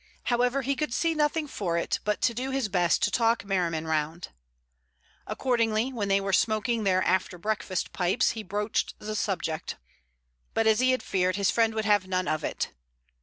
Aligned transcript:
However, 0.23 0.63
he 0.63 0.75
could 0.75 0.95
see 0.95 1.13
nothing 1.13 1.45
for 1.45 1.77
it 1.77 1.99
but 2.03 2.21
to 2.21 2.33
do 2.33 2.49
his 2.49 2.69
best 2.69 3.03
to 3.03 3.11
talk 3.11 3.45
Merriman 3.45 3.85
round. 3.85 4.29
Accordingly, 5.27 5.93
when 5.93 6.07
they 6.07 6.19
were 6.19 6.33
smoking 6.33 6.85
their 6.85 7.03
after 7.03 7.37
breakfast 7.37 7.93
pipes, 7.93 8.31
he 8.31 8.41
broached 8.41 8.95
the 8.97 9.15
subject. 9.15 9.77
But 10.55 10.65
as 10.65 10.79
he 10.79 10.89
had 10.89 11.03
feared, 11.03 11.35
his 11.35 11.51
friend 11.51 11.75
would 11.75 11.85
have 11.85 12.07
none 12.07 12.27
of 12.27 12.43
it. 12.43 12.71